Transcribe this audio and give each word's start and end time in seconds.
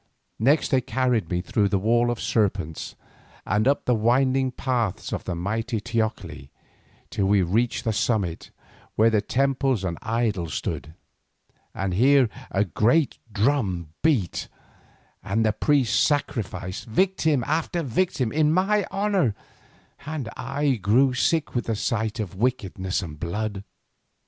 Next 0.39 0.69
they 0.69 0.81
carried 0.81 1.29
me 1.29 1.41
through 1.43 1.67
the 1.69 1.77
wall 1.77 2.09
of 2.09 2.19
serpents 2.19 2.95
and 3.45 3.67
up 3.67 3.85
the 3.85 3.93
winding 3.93 4.49
paths 4.51 5.13
of 5.13 5.25
the 5.25 5.35
mighty 5.35 5.79
teocalli 5.79 6.49
till 7.11 7.27
we 7.27 7.43
reached 7.43 7.83
the 7.85 7.93
summit, 7.93 8.49
where 8.95 9.11
the 9.11 9.21
temples 9.21 9.83
and 9.83 9.99
idols 10.01 10.55
stood, 10.55 10.95
and 11.75 11.93
here 11.93 12.29
a 12.49 12.65
great 12.65 13.19
drum 13.31 13.89
beat, 14.01 14.47
and 15.21 15.45
the 15.45 15.53
priests 15.53 15.99
sacrificed 15.99 16.87
victim 16.87 17.43
after 17.45 17.83
victim 17.83 18.31
in 18.31 18.51
my 18.51 18.87
honour 18.91 19.35
and 20.07 20.29
I 20.35 20.77
grew 20.81 21.13
sick 21.13 21.53
with 21.53 21.65
the 21.67 21.75
sight 21.75 22.19
of 22.19 22.33
wickedness 22.33 23.03
and 23.03 23.19
blood. 23.19 23.63